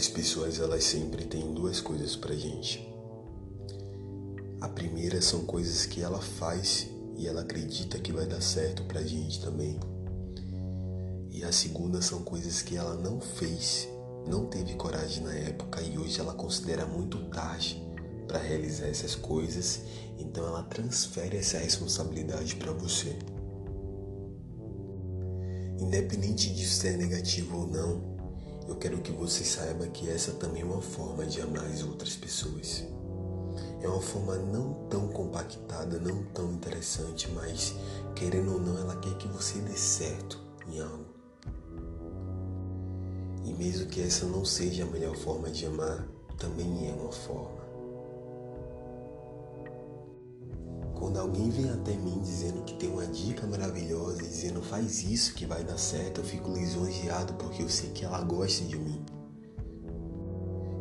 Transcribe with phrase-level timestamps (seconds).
[0.00, 2.90] As pessoas elas sempre têm duas coisas pra gente.
[4.58, 6.88] A primeira são coisas que ela faz
[7.18, 9.78] e ela acredita que vai dar certo pra gente também.
[11.30, 13.90] E a segunda são coisas que ela não fez,
[14.26, 17.86] não teve coragem na época e hoje ela considera muito tarde
[18.26, 19.82] para realizar essas coisas,
[20.18, 23.18] então ela transfere essa responsabilidade para você.
[25.78, 28.19] Independente de ser negativo ou não,
[28.70, 32.14] eu quero que você saiba que essa também é uma forma de amar as outras
[32.14, 32.86] pessoas.
[33.82, 37.74] É uma forma não tão compactada, não tão interessante, mas
[38.14, 41.04] querendo ou não, ela quer que você dê certo em algo.
[43.44, 46.06] E mesmo que essa não seja a melhor forma de amar,
[46.38, 47.59] também é uma forma.
[51.10, 55.44] Quando alguém vem até mim dizendo que tem uma dica maravilhosa, dizendo faz isso que
[55.44, 59.04] vai dar certo, eu fico lisonjeado porque eu sei que ela gosta de mim.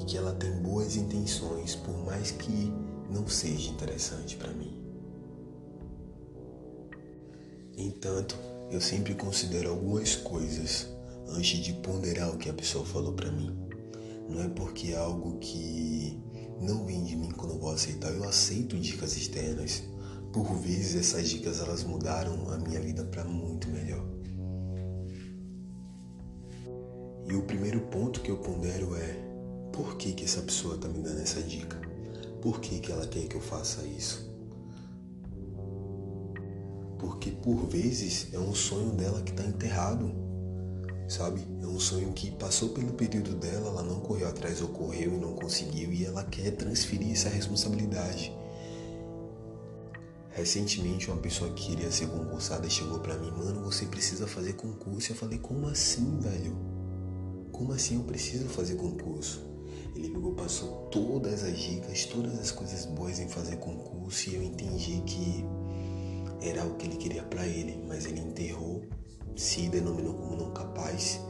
[0.00, 2.72] E que ela tem boas intenções, por mais que
[3.10, 4.82] não seja interessante para mim.
[7.76, 8.34] Entanto,
[8.70, 10.88] eu sempre considero algumas coisas
[11.28, 13.54] antes de ponderar o que a pessoa falou para mim.
[14.26, 16.18] Não é porque é algo que
[16.62, 19.82] não vem de mim quando eu vou aceitar, eu aceito dicas externas
[20.34, 24.04] por vezes essas dicas elas mudaram a minha vida para muito melhor.
[27.28, 29.14] E o primeiro ponto que eu pondero é
[29.72, 31.80] por que, que essa pessoa está me dando essa dica?
[32.42, 34.28] Por que, que ela quer que eu faça isso?
[36.98, 40.12] Porque por vezes é um sonho dela que está enterrado,
[41.08, 41.46] sabe?
[41.62, 45.34] É um sonho que passou pelo período dela, ela não correu atrás, ocorreu e não
[45.34, 48.43] conseguiu, e ela quer transferir essa responsabilidade.
[50.34, 55.12] Recentemente, uma pessoa que queria ser concursada chegou para mim, mano, você precisa fazer concurso.
[55.12, 56.56] Eu falei, como assim, velho?
[57.52, 59.40] Como assim eu preciso fazer concurso?
[59.94, 64.42] Ele pegou, passou todas as dicas, todas as coisas boas em fazer concurso e eu
[64.42, 65.44] entendi que
[66.40, 68.82] era o que ele queria para ele, mas ele enterrou,
[69.36, 71.20] se denominou como não capaz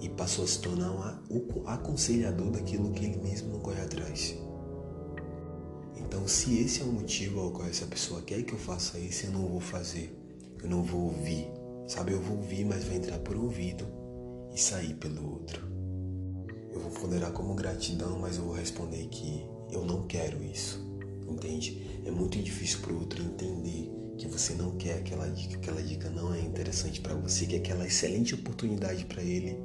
[0.00, 0.90] e passou a se tornar
[1.30, 4.34] um aconselhador daquilo que ele mesmo não corre atrás.
[6.10, 9.26] Então, se esse é o motivo ao qual essa pessoa quer que eu faça isso,
[9.26, 10.12] eu não vou fazer.
[10.60, 11.46] Eu não vou ouvir.
[11.86, 13.86] Sabe, eu vou ouvir, mas vai entrar por ouvido
[14.52, 15.62] e sair pelo outro.
[16.72, 20.84] Eu vou ponderar como gratidão, mas eu vou responder que eu não quero isso.
[21.28, 22.02] Entende?
[22.04, 23.88] É muito difícil para o outro entender
[24.18, 27.86] que você não quer aquela dica, aquela dica não é interessante para você, que aquela
[27.86, 29.56] excelente oportunidade para ele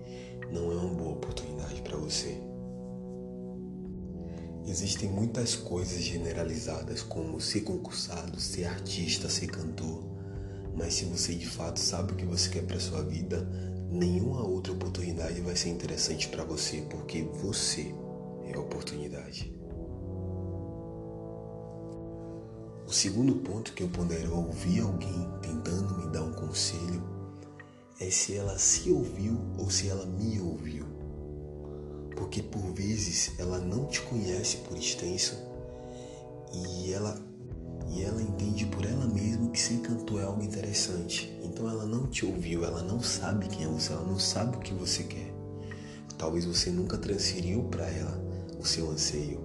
[0.52, 2.40] não é uma boa oportunidade para você.
[4.68, 10.04] Existem muitas coisas generalizadas, como ser concursado, ser artista, ser cantor.
[10.76, 13.48] Mas se você de fato sabe o que você quer para sua vida,
[13.92, 17.94] nenhuma outra oportunidade vai ser interessante para você, porque você
[18.46, 19.54] é a oportunidade.
[22.88, 27.04] O segundo ponto que eu pondero ao ouvir alguém tentando me dar um conselho
[28.00, 30.85] é se ela se ouviu ou se ela me ouviu
[32.16, 35.38] porque por vezes ela não te conhece por extenso
[36.54, 37.22] e ela
[37.88, 41.32] e ela entende por ela mesma que ser cantor é algo interessante.
[41.44, 44.60] Então ela não te ouviu, ela não sabe quem é você, ela não sabe o
[44.60, 45.34] que você quer.
[46.18, 48.20] Talvez você nunca transferiu para ela
[48.60, 49.40] o seu anseio.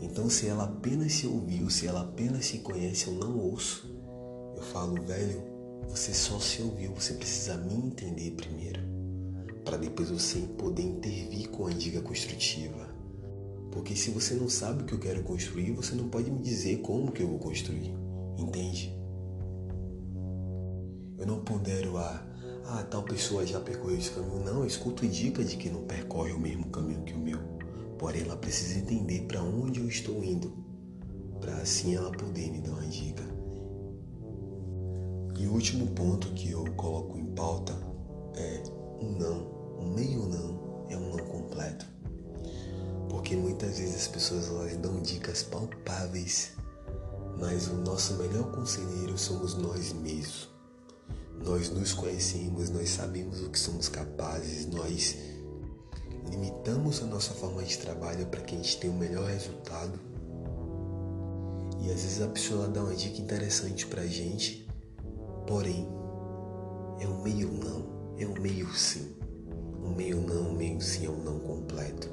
[0.00, 3.88] Então se ela apenas se ouviu, se ela apenas se conhece, eu não ouço.
[4.56, 5.42] Eu falo, velho,
[5.88, 8.97] você só se ouviu, você precisa me entender primeiro
[9.68, 12.88] para depois você poder intervir com a dica construtiva.
[13.70, 16.78] Porque se você não sabe o que eu quero construir, você não pode me dizer
[16.78, 17.94] como que eu vou construir,
[18.38, 18.98] entende?
[21.18, 22.26] Eu não pondero a
[22.64, 24.42] ah, tal pessoa já percorreu esse caminho.
[24.42, 27.38] Não, eu escuto dica de que não percorre o mesmo caminho que o meu.
[27.98, 30.50] Porém, ela precisa entender para onde eu estou indo,
[31.40, 33.22] para assim ela poder me dar uma dica.
[35.38, 37.74] E o último ponto que eu coloco em pauta
[38.34, 38.62] é
[39.00, 41.86] um não um meio não é um não completo.
[43.08, 46.52] Porque muitas vezes as pessoas elas dão dicas palpáveis,
[47.38, 50.48] mas o nosso melhor conselheiro somos nós mesmos.
[51.44, 55.16] Nós nos conhecemos, nós sabemos o que somos capazes, nós
[56.28, 59.98] limitamos a nossa forma de trabalho para que a gente tenha o melhor resultado.
[61.80, 64.68] E às vezes a pessoa dá uma dica interessante pra gente,
[65.46, 65.86] porém
[66.98, 69.17] é um meio não, é um meio sim
[69.82, 72.08] um meio não, meio sim é um não completo.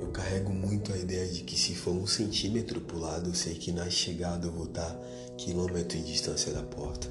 [0.00, 3.54] Eu carrego muito a ideia de que se for um centímetro pro lado, eu sei
[3.54, 4.96] que na chegada eu vou estar
[5.36, 7.08] quilômetro de distância da porta.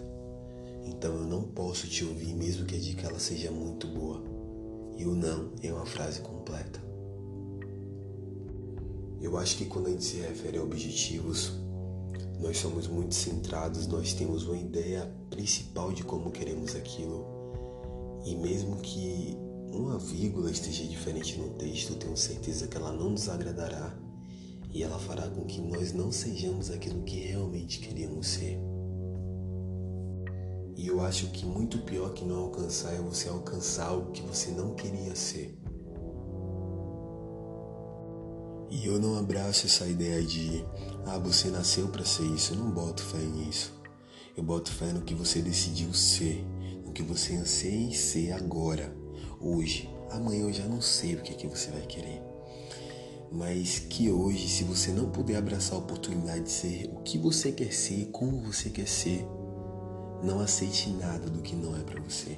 [0.85, 4.23] Então eu não posso te ouvir mesmo que a dica ela seja muito boa.
[4.97, 6.81] E o não é uma frase completa.
[9.21, 11.51] Eu acho que quando a gente se refere a objetivos,
[12.39, 17.36] nós somos muito centrados, nós temos uma ideia principal de como queremos aquilo.
[18.25, 19.37] E mesmo que
[19.71, 23.97] uma vírgula esteja diferente no texto, tenho certeza que ela não nos agradará
[24.73, 28.59] e ela fará com que nós não sejamos aquilo que realmente queríamos ser.
[30.75, 34.51] E eu acho que muito pior que não alcançar é você alcançar algo que você
[34.51, 35.57] não queria ser.
[38.69, 40.63] E eu não abraço essa ideia de,
[41.05, 42.53] ah, você nasceu para ser isso.
[42.53, 43.73] Eu não boto fé nisso.
[44.35, 46.45] Eu boto fé no que você decidiu ser,
[46.97, 48.91] que você anseia ser agora,
[49.39, 49.87] hoje.
[50.09, 52.23] Amanhã eu já não sei o que é que você vai querer.
[53.31, 57.51] Mas que hoje, se você não puder abraçar a oportunidade de ser o que você
[57.51, 59.23] quer ser, como você quer ser,
[60.23, 62.35] não aceite nada do que não é para você.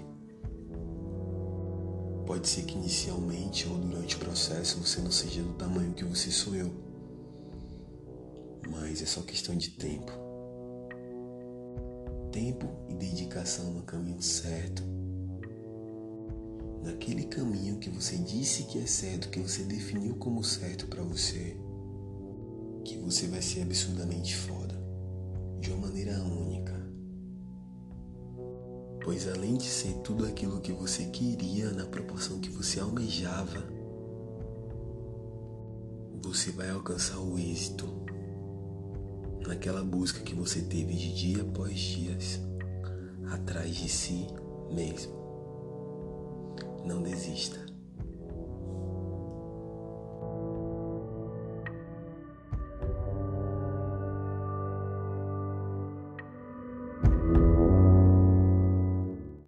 [2.27, 6.29] Pode ser que inicialmente ou durante o processo você não seja do tamanho que você
[6.29, 6.71] sonhou.
[8.69, 10.28] Mas é só questão de tempo.
[12.39, 14.81] Tempo e dedicação no caminho certo.
[16.81, 21.57] Naquele caminho que você disse que é certo, que você definiu como certo para você,
[22.85, 24.81] que você vai ser absurdamente foda,
[25.59, 26.79] de uma maneira única
[29.03, 33.67] pois além de ser tudo aquilo que você queria na proporção que você almejava,
[36.21, 37.85] você vai alcançar o êxito
[39.47, 42.39] naquela busca que você teve de dia após dias
[43.31, 44.27] atrás de si
[44.71, 45.19] mesmo.
[46.85, 47.68] Não desista.